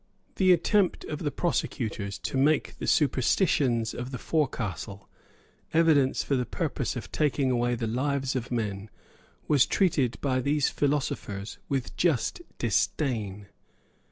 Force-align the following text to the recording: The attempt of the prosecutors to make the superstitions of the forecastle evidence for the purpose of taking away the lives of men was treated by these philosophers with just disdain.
The 0.37 0.51
attempt 0.51 1.05
of 1.05 1.19
the 1.19 1.29
prosecutors 1.29 2.17
to 2.17 2.35
make 2.35 2.79
the 2.79 2.87
superstitions 2.87 3.93
of 3.93 4.09
the 4.09 4.17
forecastle 4.17 5.07
evidence 5.75 6.23
for 6.23 6.35
the 6.35 6.43
purpose 6.47 6.95
of 6.95 7.11
taking 7.11 7.51
away 7.51 7.75
the 7.75 7.85
lives 7.85 8.35
of 8.35 8.49
men 8.49 8.89
was 9.47 9.67
treated 9.67 10.19
by 10.19 10.39
these 10.41 10.69
philosophers 10.69 11.59
with 11.69 11.95
just 11.97 12.41
disdain. 12.57 13.45